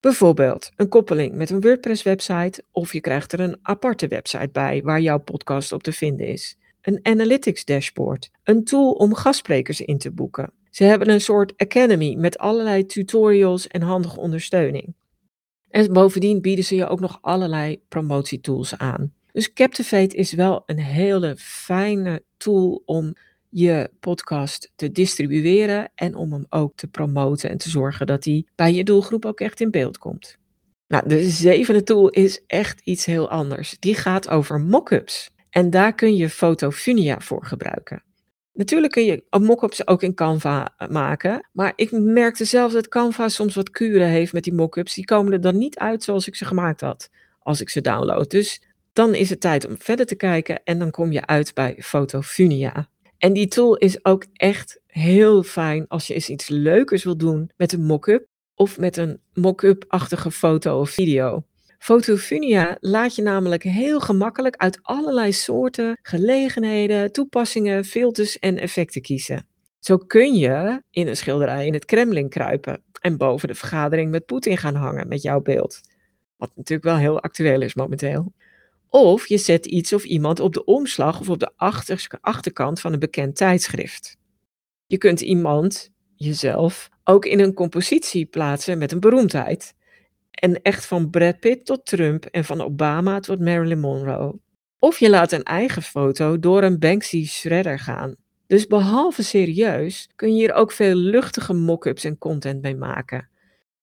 Bijvoorbeeld 0.00 0.70
een 0.76 0.88
koppeling 0.88 1.34
met 1.34 1.50
een 1.50 1.60
WordPress-website 1.60 2.64
of 2.70 2.92
je 2.92 3.00
krijgt 3.00 3.32
er 3.32 3.40
een 3.40 3.58
aparte 3.62 4.08
website 4.08 4.48
bij 4.52 4.82
waar 4.82 5.00
jouw 5.00 5.18
podcast 5.18 5.72
op 5.72 5.82
te 5.82 5.92
vinden 5.92 6.26
is. 6.26 6.56
Een 6.82 7.00
analytics 7.02 7.64
dashboard, 7.64 8.30
een 8.44 8.64
tool 8.64 8.90
om 8.92 9.14
gastsprekers 9.14 9.80
in 9.80 9.98
te 9.98 10.10
boeken. 10.10 10.52
Ze 10.70 10.84
hebben 10.84 11.10
een 11.10 11.20
soort 11.20 11.52
academy 11.56 12.14
met 12.14 12.38
allerlei 12.38 12.86
tutorials 12.86 13.66
en 13.66 13.82
handige 13.82 14.20
ondersteuning. 14.20 14.94
En 15.68 15.92
bovendien 15.92 16.40
bieden 16.40 16.64
ze 16.64 16.74
je 16.74 16.88
ook 16.88 17.00
nog 17.00 17.18
allerlei 17.20 17.82
promotietools 17.88 18.78
aan. 18.78 19.18
Dus 19.32 19.52
Captivate 19.52 20.16
is 20.16 20.32
wel 20.32 20.62
een 20.66 20.78
hele 20.78 21.36
fijne 21.38 22.22
tool 22.36 22.82
om 22.84 23.14
je 23.48 23.90
podcast 24.00 24.72
te 24.76 24.92
distribueren 24.92 25.90
en 25.94 26.14
om 26.14 26.32
hem 26.32 26.46
ook 26.48 26.76
te 26.76 26.86
promoten 26.86 27.50
en 27.50 27.58
te 27.58 27.70
zorgen 27.70 28.06
dat 28.06 28.24
hij 28.24 28.46
bij 28.54 28.72
je 28.72 28.84
doelgroep 28.84 29.24
ook 29.24 29.40
echt 29.40 29.60
in 29.60 29.70
beeld 29.70 29.98
komt. 29.98 30.38
Nou, 30.88 31.08
de 31.08 31.30
zevende 31.30 31.82
tool 31.82 32.08
is 32.08 32.42
echt 32.46 32.80
iets 32.84 33.04
heel 33.04 33.30
anders. 33.30 33.76
Die 33.78 33.94
gaat 33.94 34.28
over 34.28 34.60
mockups. 34.60 35.30
En 35.50 35.70
daar 35.70 35.94
kun 35.94 36.16
je 36.16 36.30
Fotofunia 36.30 37.20
voor 37.20 37.44
gebruiken. 37.44 38.02
Natuurlijk 38.52 38.92
kun 38.92 39.04
je 39.04 39.24
mockups 39.30 39.86
ook 39.86 40.02
in 40.02 40.14
Canva 40.14 40.74
eh, 40.76 40.88
maken, 40.88 41.48
maar 41.52 41.72
ik 41.76 41.90
merkte 41.92 42.44
zelf 42.44 42.72
dat 42.72 42.88
Canva 42.88 43.28
soms 43.28 43.54
wat 43.54 43.70
kuren 43.70 44.08
heeft 44.08 44.32
met 44.32 44.44
die 44.44 44.52
mockups. 44.52 44.94
Die 44.94 45.04
komen 45.04 45.32
er 45.32 45.40
dan 45.40 45.58
niet 45.58 45.78
uit 45.78 46.02
zoals 46.02 46.26
ik 46.26 46.34
ze 46.34 46.44
gemaakt 46.44 46.80
had 46.80 47.10
als 47.38 47.60
ik 47.60 47.68
ze 47.68 47.80
download. 47.80 48.30
Dus 48.30 48.62
dan 49.00 49.14
is 49.14 49.30
het 49.30 49.40
tijd 49.40 49.66
om 49.66 49.76
verder 49.78 50.06
te 50.06 50.14
kijken 50.14 50.60
en 50.64 50.78
dan 50.78 50.90
kom 50.90 51.12
je 51.12 51.26
uit 51.26 51.54
bij 51.54 51.76
Fotofunia. 51.78 52.88
En 53.18 53.32
die 53.32 53.48
tool 53.48 53.76
is 53.76 54.04
ook 54.04 54.26
echt 54.32 54.80
heel 54.86 55.42
fijn 55.42 55.88
als 55.88 56.06
je 56.06 56.14
eens 56.14 56.28
iets 56.28 56.48
leukers 56.48 57.04
wil 57.04 57.16
doen 57.16 57.50
met 57.56 57.72
een 57.72 57.84
mock-up 57.84 58.26
of 58.54 58.78
met 58.78 58.96
een 58.96 59.20
mock-up-achtige 59.34 60.30
foto 60.30 60.80
of 60.80 60.90
video. 60.90 61.44
Fotofunia 61.78 62.76
laat 62.80 63.14
je 63.14 63.22
namelijk 63.22 63.62
heel 63.62 64.00
gemakkelijk 64.00 64.56
uit 64.56 64.78
allerlei 64.82 65.32
soorten, 65.32 65.98
gelegenheden, 66.02 67.12
toepassingen, 67.12 67.84
filters 67.84 68.38
en 68.38 68.58
effecten 68.58 69.02
kiezen. 69.02 69.46
Zo 69.78 69.96
kun 69.96 70.34
je 70.34 70.82
in 70.90 71.08
een 71.08 71.16
schilderij 71.16 71.66
in 71.66 71.74
het 71.74 71.84
Kremlin 71.84 72.28
kruipen 72.28 72.82
en 73.00 73.16
boven 73.16 73.48
de 73.48 73.54
vergadering 73.54 74.10
met 74.10 74.26
Poetin 74.26 74.56
gaan 74.56 74.74
hangen 74.74 75.08
met 75.08 75.22
jouw 75.22 75.40
beeld. 75.40 75.80
Wat 76.36 76.50
natuurlijk 76.54 76.88
wel 76.88 76.96
heel 76.96 77.20
actueel 77.20 77.62
is 77.62 77.74
momenteel. 77.74 78.32
Of 78.90 79.28
je 79.28 79.38
zet 79.38 79.66
iets 79.66 79.92
of 79.92 80.04
iemand 80.04 80.40
op 80.40 80.52
de 80.52 80.64
omslag 80.64 81.20
of 81.20 81.28
op 81.28 81.38
de 81.38 81.52
achterkant 82.20 82.80
van 82.80 82.92
een 82.92 82.98
bekend 82.98 83.36
tijdschrift. 83.36 84.16
Je 84.86 84.98
kunt 84.98 85.20
iemand, 85.20 85.90
jezelf, 86.14 86.88
ook 87.04 87.24
in 87.24 87.40
een 87.40 87.54
compositie 87.54 88.26
plaatsen 88.26 88.78
met 88.78 88.92
een 88.92 89.00
beroemdheid. 89.00 89.74
En 90.30 90.62
echt 90.62 90.86
van 90.86 91.10
Brad 91.10 91.40
Pitt 91.40 91.66
tot 91.66 91.86
Trump 91.86 92.24
en 92.24 92.44
van 92.44 92.60
Obama 92.60 93.20
tot 93.20 93.40
Marilyn 93.40 93.80
Monroe. 93.80 94.38
Of 94.78 94.98
je 94.98 95.10
laat 95.10 95.32
een 95.32 95.42
eigen 95.42 95.82
foto 95.82 96.38
door 96.38 96.62
een 96.62 96.78
Banksy 96.78 97.26
shredder 97.26 97.78
gaan. 97.78 98.14
Dus 98.46 98.66
behalve 98.66 99.22
serieus 99.22 100.08
kun 100.16 100.28
je 100.28 100.34
hier 100.34 100.52
ook 100.52 100.72
veel 100.72 100.94
luchtige 100.94 101.54
mock-ups 101.54 102.04
en 102.04 102.18
content 102.18 102.62
mee 102.62 102.76
maken. 102.76 103.28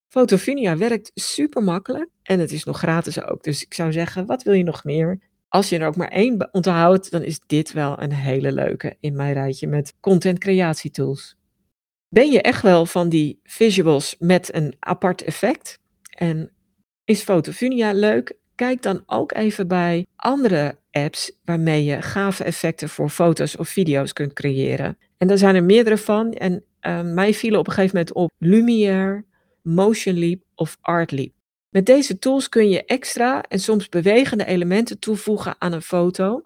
Fotofinia 0.07 0.77
werkt 0.77 1.11
super 1.13 1.63
makkelijk 1.63 2.09
en 2.23 2.39
het 2.39 2.51
is 2.51 2.63
nog 2.63 2.77
gratis 2.77 3.21
ook. 3.21 3.43
Dus 3.43 3.63
ik 3.63 3.73
zou 3.73 3.91
zeggen, 3.91 4.25
wat 4.25 4.43
wil 4.43 4.53
je 4.53 4.63
nog 4.63 4.83
meer? 4.83 5.19
Als 5.47 5.69
je 5.69 5.77
er 5.77 5.87
ook 5.87 5.95
maar 5.95 6.11
één 6.11 6.49
onthoudt, 6.51 7.11
dan 7.11 7.23
is 7.23 7.39
dit 7.45 7.73
wel 7.73 8.01
een 8.01 8.13
hele 8.13 8.51
leuke 8.51 8.97
in 8.99 9.15
mijn 9.15 9.33
rijtje 9.33 9.67
met 9.67 9.93
content 9.99 10.39
creatie 10.39 10.91
tools. 10.91 11.35
Ben 12.09 12.31
je 12.31 12.41
echt 12.41 12.61
wel 12.61 12.85
van 12.85 13.09
die 13.09 13.39
visuals 13.43 14.15
met 14.19 14.55
een 14.55 14.75
apart 14.79 15.21
effect? 15.21 15.79
En 16.09 16.51
is 17.05 17.21
Fotofunia 17.21 17.91
leuk? 17.91 18.35
Kijk 18.55 18.81
dan 18.81 19.03
ook 19.05 19.33
even 19.33 19.67
bij 19.67 20.05
andere 20.15 20.77
apps 20.91 21.31
waarmee 21.43 21.83
je 21.83 22.01
gave 22.01 22.43
effecten 22.43 22.89
voor 22.89 23.09
foto's 23.09 23.57
of 23.57 23.69
video's 23.69 24.13
kunt 24.13 24.33
creëren. 24.33 24.97
En 25.17 25.27
daar 25.27 25.37
zijn 25.37 25.55
er 25.55 25.63
meerdere 25.63 25.97
van. 25.97 26.33
En 26.33 26.63
uh, 26.81 27.01
mij 27.01 27.33
vielen 27.33 27.59
op 27.59 27.67
een 27.67 27.73
gegeven 27.73 27.97
moment 27.97 28.15
op 28.15 28.31
Lumiere, 28.37 29.23
Motion 29.67 30.17
Leap 30.19 30.41
of 30.55 30.77
Art 30.81 31.11
Leap. 31.11 31.31
Met 31.69 31.85
deze 31.85 32.19
tools 32.19 32.49
kun 32.49 32.69
je 32.69 32.85
extra 32.85 33.41
en 33.41 33.59
soms 33.59 33.89
bewegende 33.89 34.45
elementen 34.45 34.99
toevoegen 34.99 35.55
aan 35.59 35.73
een 35.73 35.81
foto. 35.81 36.41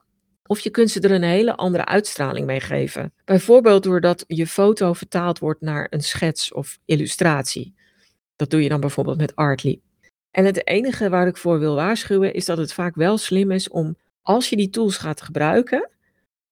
Of 0.45 0.59
je 0.59 0.69
kunt 0.69 0.89
ze 0.89 0.99
er 0.99 1.11
een 1.11 1.23
hele 1.23 1.55
andere 1.55 1.85
uitstraling 1.85 2.45
mee 2.45 2.59
geven. 2.59 3.13
Bijvoorbeeld 3.25 3.83
doordat 3.83 4.23
je 4.27 4.47
foto 4.47 4.93
vertaald 4.93 5.39
wordt 5.39 5.61
naar 5.61 5.87
een 5.89 6.03
schets 6.03 6.53
of 6.53 6.77
illustratie. 6.85 7.73
Dat 8.35 8.49
doe 8.49 8.63
je 8.63 8.69
dan 8.69 8.79
bijvoorbeeld 8.79 9.17
met 9.17 9.35
Artly. 9.35 9.81
En 10.31 10.45
het 10.45 10.67
enige 10.67 11.09
waar 11.09 11.27
ik 11.27 11.37
voor 11.37 11.59
wil 11.59 11.75
waarschuwen 11.75 12.33
is 12.33 12.45
dat 12.45 12.57
het 12.57 12.73
vaak 12.73 12.95
wel 12.95 13.17
slim 13.17 13.51
is 13.51 13.69
om, 13.69 13.95
als 14.21 14.49
je 14.49 14.55
die 14.55 14.69
tools 14.69 14.97
gaat 14.97 15.21
gebruiken, 15.21 15.89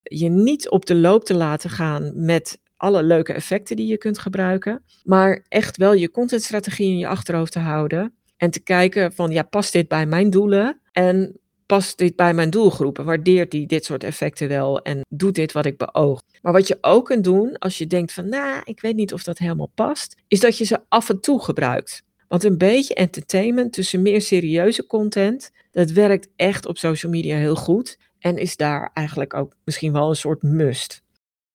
je 0.01 0.29
niet 0.29 0.69
op 0.69 0.85
de 0.85 0.95
loop 0.95 1.25
te 1.25 1.35
laten 1.35 1.69
gaan 1.69 2.11
met 2.25 2.59
alle 2.79 3.03
leuke 3.03 3.33
effecten 3.33 3.75
die 3.75 3.87
je 3.87 3.97
kunt 3.97 4.19
gebruiken, 4.19 4.83
maar 5.03 5.45
echt 5.47 5.77
wel 5.77 5.93
je 5.93 6.11
contentstrategie 6.11 6.91
in 6.91 6.97
je 6.97 7.07
achterhoofd 7.07 7.51
te 7.51 7.59
houden 7.59 8.13
en 8.37 8.51
te 8.51 8.59
kijken 8.59 9.13
van, 9.13 9.31
ja, 9.31 9.43
past 9.43 9.73
dit 9.73 9.87
bij 9.87 10.05
mijn 10.05 10.29
doelen 10.29 10.79
en 10.91 11.39
past 11.65 11.97
dit 11.97 12.15
bij 12.15 12.33
mijn 12.33 12.49
doelgroepen? 12.49 13.05
Waardeert 13.05 13.51
die 13.51 13.67
dit 13.67 13.85
soort 13.85 14.03
effecten 14.03 14.47
wel 14.47 14.81
en 14.81 15.01
doet 15.09 15.35
dit 15.35 15.51
wat 15.51 15.65
ik 15.65 15.77
beoog? 15.77 16.21
Maar 16.41 16.53
wat 16.53 16.67
je 16.67 16.77
ook 16.81 17.05
kunt 17.05 17.23
doen 17.23 17.57
als 17.57 17.77
je 17.77 17.87
denkt 17.87 18.13
van, 18.13 18.29
nou, 18.29 18.61
ik 18.63 18.81
weet 18.81 18.95
niet 18.95 19.13
of 19.13 19.23
dat 19.23 19.37
helemaal 19.37 19.71
past, 19.75 20.15
is 20.27 20.39
dat 20.39 20.57
je 20.57 20.65
ze 20.65 20.79
af 20.87 21.09
en 21.09 21.19
toe 21.19 21.43
gebruikt. 21.43 22.03
Want 22.27 22.43
een 22.43 22.57
beetje 22.57 22.93
entertainment 22.93 23.73
tussen 23.73 24.01
meer 24.01 24.21
serieuze 24.21 24.85
content, 24.85 25.51
dat 25.71 25.91
werkt 25.91 26.27
echt 26.35 26.65
op 26.65 26.77
social 26.77 27.11
media 27.11 27.37
heel 27.37 27.55
goed 27.55 27.97
en 28.19 28.37
is 28.37 28.55
daar 28.57 28.91
eigenlijk 28.93 29.33
ook 29.33 29.55
misschien 29.63 29.93
wel 29.93 30.09
een 30.09 30.15
soort 30.15 30.41
must. 30.41 31.01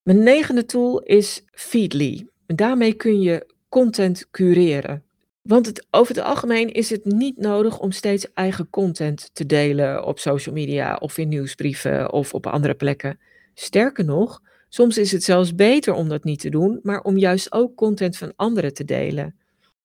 Mijn 0.05 0.23
negende 0.23 0.65
tool 0.65 1.01
is 1.01 1.45
Feedly. 1.53 2.27
Daarmee 2.47 2.95
kun 2.95 3.21
je 3.21 3.47
content 3.69 4.31
cureren. 4.31 5.03
Want 5.43 5.87
over 5.91 6.15
het 6.15 6.25
algemeen 6.25 6.73
is 6.73 6.91
het 6.91 7.05
niet 7.05 7.39
nodig 7.39 7.79
om 7.79 7.91
steeds 7.91 8.33
eigen 8.33 8.71
content 8.71 9.31
te 9.33 9.47
delen 9.47 10.05
op 10.05 10.19
social 10.19 10.55
media 10.55 10.97
of 10.97 11.19
in 11.19 11.29
nieuwsbrieven 11.29 12.13
of 12.13 12.35
op 12.35 12.47
andere 12.47 12.75
plekken. 12.75 13.19
Sterker 13.55 14.05
nog, 14.05 14.43
soms 14.69 14.99
is 14.99 15.13
het 15.13 15.25
zelfs 15.25 15.55
beter 15.55 15.95
om 15.95 16.09
dat 16.09 16.25
niet 16.25 16.41
te 16.41 16.51
doen, 16.51 16.81
maar 16.83 17.01
om 17.01 17.19
juist 17.19 17.53
ook 17.53 17.77
content 17.77 18.17
van 18.17 18.33
anderen 18.37 18.75
te 18.75 18.85
delen. 18.85 19.35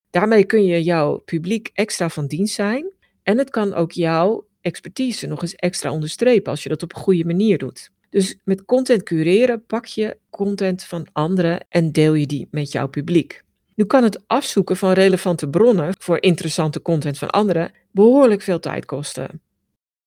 Daarmee 0.10 0.46
kun 0.46 0.66
je 0.66 0.84
jouw 0.84 1.18
publiek 1.18 1.70
extra 1.74 2.10
van 2.10 2.28
dienst 2.28 2.56
zijn 2.56 2.92
en 3.24 3.38
het 3.38 3.50
kan 3.50 3.74
ook 3.74 3.92
jouw 3.92 4.48
expertise 4.62 5.28
nog 5.28 5.42
eens 5.42 5.56
extra 5.56 5.92
onderstrepen 5.92 6.52
als 6.52 6.64
je 6.64 6.70
dat 6.70 6.84
op 6.84 6.96
een 6.96 7.02
goede 7.02 7.26
manier 7.26 7.58
doet. 7.58 7.92
Dus 8.10 8.38
met 8.44 8.66
content 8.66 9.04
cureren 9.04 9.66
pak 9.66 9.86
je 9.86 10.18
content 10.30 10.84
van 10.84 11.08
anderen 11.12 11.66
en 11.70 11.92
deel 11.92 12.14
je 12.14 12.26
die 12.26 12.48
met 12.52 12.72
jouw 12.72 12.88
publiek. 12.88 13.44
Nu 13.76 13.86
kan 13.86 14.04
het 14.04 14.24
afzoeken 14.28 14.78
van 14.78 14.92
relevante 14.92 15.50
bronnen 15.50 15.96
voor 16.00 16.22
interessante 16.22 16.82
content 16.82 17.18
van 17.18 17.30
anderen 17.30 17.72
behoorlijk 17.92 18.42
veel 18.42 18.60
tijd 18.60 18.86
kosten. 18.86 19.42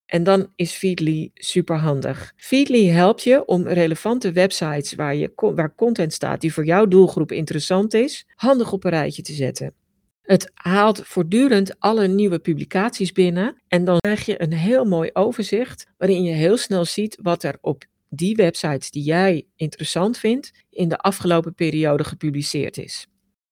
En 0.06 0.22
dan 0.22 0.52
is 0.56 0.72
Feedly 0.72 1.30
super 1.34 1.76
handig. 1.76 2.32
Feedly 2.36 2.86
helpt 2.86 3.22
je 3.22 3.44
om 3.44 3.68
relevante 3.68 4.32
websites 4.32 4.94
waar, 4.94 5.14
je, 5.14 5.32
waar 5.34 5.74
content 5.74 6.12
staat 6.12 6.40
die 6.40 6.52
voor 6.52 6.64
jouw 6.64 6.86
doelgroep 6.86 7.32
interessant 7.32 7.94
is, 7.94 8.26
handig 8.34 8.72
op 8.72 8.84
een 8.84 8.90
rijtje 8.90 9.22
te 9.22 9.32
zetten. 9.32 9.74
Het 10.22 10.50
haalt 10.54 11.00
voortdurend 11.04 11.80
alle 11.80 12.06
nieuwe 12.06 12.38
publicaties 12.38 13.12
binnen 13.12 13.62
en 13.68 13.84
dan 13.84 13.98
krijg 13.98 14.26
je 14.26 14.42
een 14.42 14.52
heel 14.52 14.84
mooi 14.84 15.10
overzicht 15.12 15.86
waarin 15.98 16.22
je 16.22 16.32
heel 16.32 16.56
snel 16.56 16.84
ziet 16.84 17.18
wat 17.22 17.42
er 17.42 17.58
op 17.60 17.84
die 18.14 18.36
websites 18.36 18.90
die 18.90 19.02
jij 19.02 19.46
interessant 19.56 20.18
vindt 20.18 20.52
in 20.70 20.88
de 20.88 20.98
afgelopen 20.98 21.54
periode 21.54 22.04
gepubliceerd 22.04 22.78
is. 22.78 23.06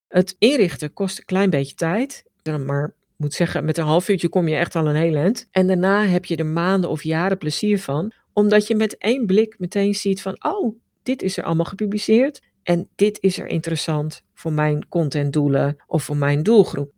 Het 0.09 0.37
inrichten 0.38 0.93
kost 0.93 1.19
een 1.19 1.25
klein 1.25 1.50
beetje 1.50 1.75
tijd, 1.75 2.25
maar 2.67 2.95
moet 3.17 3.35
zeggen, 3.35 3.64
met 3.64 3.79
een 3.79 3.85
half 3.85 4.09
uurtje 4.09 4.29
kom 4.29 4.49
je 4.49 4.57
echt 4.57 4.76
al 4.76 4.88
een 4.88 4.97
heel 4.97 5.14
eind. 5.14 5.49
En 5.50 5.67
daarna 5.67 6.07
heb 6.07 6.25
je 6.25 6.37
er 6.37 6.47
maanden 6.47 6.90
of 6.90 7.02
jaren 7.02 7.38
plezier 7.38 7.79
van, 7.79 8.12
omdat 8.33 8.67
je 8.67 8.75
met 8.75 8.97
één 8.99 9.26
blik 9.26 9.59
meteen 9.59 9.95
ziet 9.95 10.23
van, 10.23 10.45
oh, 10.45 10.76
dit 11.02 11.23
is 11.23 11.37
er 11.37 11.45
allemaal 11.45 11.64
gepubliceerd 11.64 12.40
en 12.62 12.88
dit 12.95 13.19
is 13.21 13.38
er 13.38 13.47
interessant 13.47 14.23
voor 14.35 14.52
mijn 14.52 14.88
contentdoelen 14.88 15.76
of 15.87 16.05
voor 16.05 16.17
mijn 16.17 16.43
doelgroep. 16.43 16.93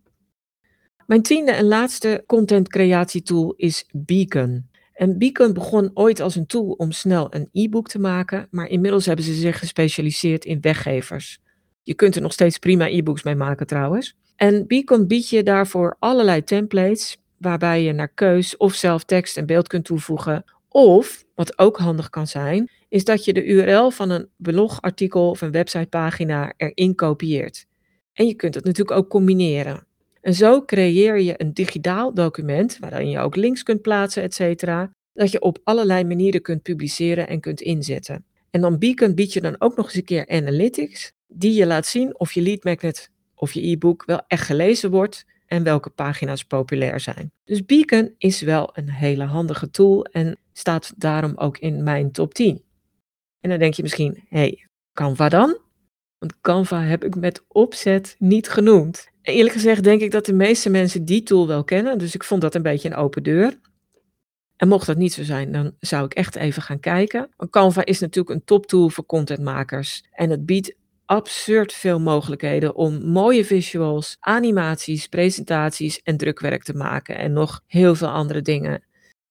Mijn 1.07 1.23
tiende 1.23 1.53
en 1.53 1.65
laatste 1.65 2.25
content 2.27 2.69
creatietool 2.69 3.55
is 3.57 3.85
Beacon. 3.93 4.71
En 5.03 5.19
Beacon 5.19 5.53
begon 5.53 5.91
ooit 5.95 6.21
als 6.21 6.35
een 6.35 6.47
tool 6.47 6.71
om 6.71 6.93
snel 6.93 7.35
een 7.35 7.49
e-book 7.53 7.89
te 7.89 7.99
maken, 7.99 8.49
maar 8.51 8.69
inmiddels 8.69 9.07
hebben 9.07 9.25
ze 9.25 9.35
zich 9.35 9.59
gespecialiseerd 9.59 10.45
in 10.45 10.61
weggevers. 10.61 11.39
Je 11.83 11.95
kunt 11.95 12.17
er 12.17 12.23
nog 12.23 12.33
steeds 12.33 12.59
prima 12.59 12.89
e-books 12.89 13.23
mee 13.23 13.35
maken 13.35 13.67
trouwens. 13.67 14.17
En 14.37 14.67
Beacon 14.67 15.07
biedt 15.07 15.29
je 15.29 15.43
daarvoor 15.43 15.97
allerlei 15.99 16.45
templates, 16.45 17.17
waarbij 17.39 17.83
je 17.83 17.93
naar 17.93 18.09
keus 18.09 18.57
of 18.57 18.75
zelf 18.75 19.05
tekst 19.05 19.37
en 19.37 19.47
beeld 19.47 19.69
kunt 19.69 19.85
toevoegen. 19.85 20.45
Of, 20.69 21.25
wat 21.35 21.59
ook 21.59 21.79
handig 21.79 22.11
kan 22.11 22.27
zijn, 22.27 22.71
is 22.89 23.05
dat 23.05 23.25
je 23.25 23.33
de 23.33 23.45
URL 23.45 23.91
van 23.91 24.11
een 24.11 24.29
blogartikel 24.37 25.31
of 25.31 25.41
een 25.41 25.53
websitepagina 25.53 26.53
erin 26.57 26.95
kopieert. 26.95 27.67
En 28.13 28.27
je 28.27 28.35
kunt 28.35 28.55
het 28.55 28.65
natuurlijk 28.65 28.99
ook 28.99 29.09
combineren. 29.09 29.87
En 30.23 30.35
zo 30.35 30.65
creëer 30.65 31.21
je 31.21 31.35
een 31.37 31.53
digitaal 31.53 32.15
document 32.15 32.79
waarin 32.79 33.09
je 33.09 33.19
ook 33.19 33.37
links 33.37 33.63
kunt 33.63 33.83
plaatsen, 33.83 34.23
etc. 34.23 34.65
Dat 35.13 35.31
je 35.31 35.41
op 35.41 35.59
allerlei 35.65 36.05
manieren 36.05 36.43
kunt 36.43 36.63
publiceren 36.63 37.29
en 37.29 37.41
kunt 37.41 37.61
inzetten. 37.61 38.25
En 38.51 38.61
dan 38.61 38.79
Beacon 38.79 39.15
biedt 39.15 39.33
je 39.33 39.41
dan 39.41 39.57
ook 39.59 39.77
nog 39.77 39.87
eens 39.87 39.95
een 39.95 40.05
keer 40.05 40.29
analytics, 40.29 41.13
die 41.27 41.53
je 41.53 41.67
laat 41.67 41.87
zien 41.87 42.19
of 42.19 42.33
je 42.33 42.43
lead 42.43 42.65
magnet 42.65 43.11
of 43.35 43.53
je 43.53 43.69
e-book 43.71 44.05
wel 44.05 44.23
echt 44.27 44.47
gelezen 44.47 44.91
wordt 44.91 45.25
en 45.47 45.63
welke 45.63 45.91
pagina's 45.91 46.45
populair 46.45 47.01
zijn. 47.01 47.33
Dus 47.45 47.65
Beacon 47.65 48.15
is 48.19 48.41
wel 48.41 48.71
een 48.73 48.91
hele 48.91 49.25
handige 49.25 49.71
tool 49.71 50.05
en 50.05 50.39
staat 50.53 50.93
daarom 50.97 51.33
ook 51.37 51.59
in 51.59 51.83
mijn 51.83 52.13
top 52.13 52.35
10. 52.35 52.63
En 53.41 53.51
dan 53.51 53.59
denk 53.59 53.75
je 53.75 53.83
misschien, 53.83 54.25
hé, 54.29 54.39
hey, 54.39 54.67
Canva 54.93 55.29
dan? 55.29 55.59
Want 56.19 56.41
Canva 56.41 56.83
heb 56.83 57.05
ik 57.05 57.17
met 57.17 57.45
opzet 57.49 58.17
niet 58.19 58.49
genoemd. 58.49 59.12
Eerlijk 59.23 59.55
gezegd 59.55 59.85
denk 59.85 60.01
ik 60.01 60.11
dat 60.11 60.27
de 60.27 60.33
meeste 60.33 60.71
mensen 60.71 61.05
die 61.05 61.23
tool 61.23 61.47
wel 61.47 61.65
kennen, 61.65 61.99
dus 61.99 62.15
ik 62.15 62.25
vond 62.25 62.41
dat 62.41 62.55
een 62.55 62.63
beetje 62.63 62.89
een 62.89 62.97
open 62.97 63.23
deur. 63.23 63.59
En 64.57 64.69
mocht 64.69 64.87
dat 64.87 64.97
niet 64.97 65.13
zo 65.13 65.23
zijn, 65.23 65.53
dan 65.53 65.73
zou 65.81 66.05
ik 66.05 66.15
echt 66.15 66.37
even 66.37 66.63
gaan 66.63 66.81
kijken. 66.81 67.29
Canva 67.51 67.85
is 67.85 68.01
natuurlijk 68.01 68.35
een 68.37 68.45
toptool 68.45 68.89
voor 68.89 69.07
contentmakers. 69.07 70.05
En 70.11 70.31
het 70.31 70.47
biedt 70.47 70.75
absurd 71.05 71.73
veel 71.73 72.01
mogelijkheden 72.01 72.75
om 72.75 73.07
mooie 73.07 73.45
visuals, 73.45 74.17
animaties, 74.21 75.07
presentaties 75.07 76.03
en 76.03 76.17
drukwerk 76.17 76.63
te 76.63 76.75
maken. 76.75 77.19
En 77.19 77.33
nog 77.33 77.63
heel 77.67 77.95
veel 77.95 78.09
andere 78.09 78.43
dingen. 78.43 78.83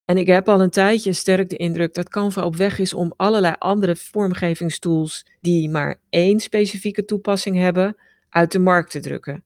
En 0.06 0.18
ik 0.18 0.28
heb 0.28 0.50
al 0.50 0.62
een 0.62 0.70
tijdje 0.70 1.14
sterk 1.14 1.50
de 1.50 1.58
indruk 1.58 1.94
dat 1.94 2.10
Canva 2.10 2.44
op 2.44 2.56
weg 2.56 2.80
is 2.80 2.94
om 2.94 3.14
allerlei 3.16 3.56
andere 3.60 3.96
vormgevingstools 3.96 5.26
die 5.42 5.70
maar 5.70 6.00
één 6.10 6.40
specifieke 6.40 7.06
toepassing 7.06 7.58
hebben, 7.58 7.98
uit 8.30 8.52
de 8.52 8.60
markt 8.60 8.92
te 8.92 9.00
drukken. 9.00 9.44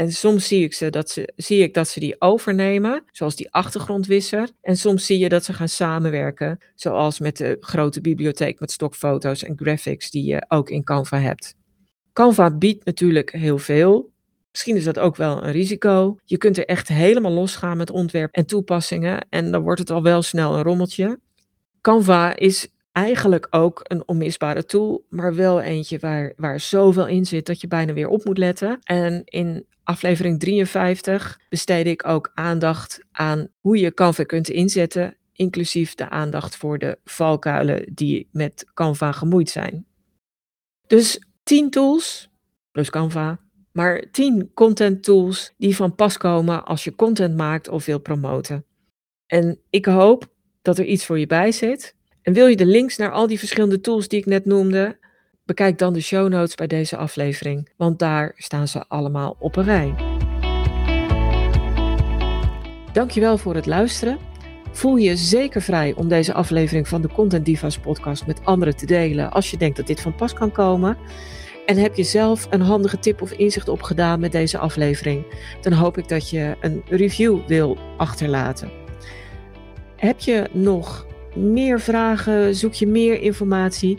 En 0.00 0.12
soms 0.12 0.46
zie 0.46 0.64
ik, 0.64 0.74
ze 0.74 0.90
dat 0.90 1.10
ze, 1.10 1.32
zie 1.36 1.62
ik 1.62 1.74
dat 1.74 1.88
ze 1.88 2.00
die 2.00 2.20
overnemen, 2.20 3.04
zoals 3.12 3.36
die 3.36 3.50
achtergrondwisser. 3.50 4.48
En 4.60 4.76
soms 4.76 5.06
zie 5.06 5.18
je 5.18 5.28
dat 5.28 5.44
ze 5.44 5.52
gaan 5.52 5.68
samenwerken, 5.68 6.58
zoals 6.74 7.18
met 7.18 7.36
de 7.36 7.56
grote 7.60 8.00
bibliotheek 8.00 8.60
met 8.60 8.70
stokfoto's 8.70 9.42
en 9.42 9.56
graphics 9.56 10.10
die 10.10 10.24
je 10.24 10.44
ook 10.48 10.70
in 10.70 10.84
Canva 10.84 11.18
hebt. 11.18 11.54
Canva 12.12 12.50
biedt 12.50 12.84
natuurlijk 12.84 13.32
heel 13.32 13.58
veel. 13.58 14.12
Misschien 14.50 14.76
is 14.76 14.84
dat 14.84 14.98
ook 14.98 15.16
wel 15.16 15.44
een 15.44 15.52
risico. 15.52 16.16
Je 16.24 16.38
kunt 16.38 16.58
er 16.58 16.66
echt 16.66 16.88
helemaal 16.88 17.32
losgaan 17.32 17.76
met 17.76 17.90
ontwerp 17.90 18.34
en 18.34 18.46
toepassingen 18.46 19.26
en 19.30 19.50
dan 19.50 19.62
wordt 19.62 19.80
het 19.80 19.90
al 19.90 20.02
wel 20.02 20.22
snel 20.22 20.56
een 20.56 20.62
rommeltje. 20.62 21.18
Canva 21.80 22.36
is 22.36 22.68
eigenlijk 22.92 23.46
ook 23.50 23.80
een 23.82 24.08
onmisbare 24.08 24.64
tool, 24.64 25.04
maar 25.08 25.34
wel 25.34 25.60
eentje 25.60 25.98
waar, 25.98 26.32
waar 26.36 26.60
zoveel 26.60 27.06
in 27.06 27.26
zit 27.26 27.46
dat 27.46 27.60
je 27.60 27.68
bijna 27.68 27.92
weer 27.92 28.08
op 28.08 28.24
moet 28.24 28.38
letten. 28.38 28.78
En 28.82 29.22
in 29.24 29.66
aflevering 29.90 30.38
53 30.38 31.40
besteed 31.48 31.86
ik 31.86 32.06
ook 32.06 32.30
aandacht 32.34 33.00
aan 33.12 33.48
hoe 33.60 33.78
je 33.78 33.94
Canva 33.94 34.24
kunt 34.24 34.48
inzetten, 34.48 35.16
inclusief 35.32 35.94
de 35.94 36.08
aandacht 36.08 36.56
voor 36.56 36.78
de 36.78 36.98
valkuilen 37.04 37.94
die 37.94 38.28
met 38.32 38.66
Canva 38.74 39.12
gemoeid 39.12 39.50
zijn. 39.50 39.86
Dus 40.86 41.18
10 41.42 41.70
tools, 41.70 42.30
plus 42.70 42.90
Canva, 42.90 43.40
maar 43.72 44.04
10 44.10 44.50
content 44.54 45.02
tools 45.02 45.54
die 45.58 45.76
van 45.76 45.94
pas 45.94 46.16
komen 46.16 46.64
als 46.64 46.84
je 46.84 46.94
content 46.94 47.36
maakt 47.36 47.68
of 47.68 47.84
wil 47.84 48.00
promoten. 48.00 48.64
En 49.26 49.58
ik 49.70 49.84
hoop 49.84 50.28
dat 50.62 50.78
er 50.78 50.84
iets 50.84 51.06
voor 51.06 51.18
je 51.18 51.26
bij 51.26 51.52
zit. 51.52 51.94
En 52.22 52.32
wil 52.32 52.46
je 52.46 52.56
de 52.56 52.66
links 52.66 52.96
naar 52.96 53.12
al 53.12 53.26
die 53.26 53.38
verschillende 53.38 53.80
tools 53.80 54.08
die 54.08 54.18
ik 54.18 54.26
net 54.26 54.44
noemde, 54.44 54.98
bekijk 55.50 55.78
dan 55.78 55.92
de 55.92 56.00
show 56.00 56.28
notes 56.28 56.54
bij 56.54 56.66
deze 56.66 56.96
aflevering, 56.96 57.68
want 57.76 57.98
daar 57.98 58.32
staan 58.36 58.68
ze 58.68 58.84
allemaal 58.88 59.36
op 59.38 59.56
een 59.56 59.64
rij. 59.64 59.94
Dankjewel 62.92 63.38
voor 63.38 63.54
het 63.54 63.66
luisteren. 63.66 64.18
Voel 64.72 64.96
je 64.96 65.16
zeker 65.16 65.62
vrij 65.62 65.94
om 65.96 66.08
deze 66.08 66.32
aflevering 66.32 66.88
van 66.88 67.02
de 67.02 67.08
Content 67.08 67.44
Divas 67.44 67.78
podcast 67.78 68.26
met 68.26 68.44
anderen 68.44 68.76
te 68.76 68.86
delen 68.86 69.32
als 69.32 69.50
je 69.50 69.56
denkt 69.56 69.76
dat 69.76 69.86
dit 69.86 70.00
van 70.00 70.14
pas 70.14 70.32
kan 70.32 70.52
komen. 70.52 70.96
En 71.66 71.76
heb 71.76 71.94
je 71.94 72.04
zelf 72.04 72.46
een 72.50 72.60
handige 72.60 72.98
tip 72.98 73.22
of 73.22 73.32
inzicht 73.32 73.68
opgedaan 73.68 74.20
met 74.20 74.32
deze 74.32 74.58
aflevering, 74.58 75.24
dan 75.60 75.72
hoop 75.72 75.98
ik 75.98 76.08
dat 76.08 76.30
je 76.30 76.56
een 76.60 76.82
review 76.88 77.46
wil 77.46 77.78
achterlaten. 77.96 78.70
Heb 79.96 80.20
je 80.20 80.48
nog 80.52 81.06
meer 81.34 81.80
vragen, 81.80 82.54
zoek 82.54 82.74
je 82.74 82.86
meer 82.86 83.20
informatie? 83.20 83.98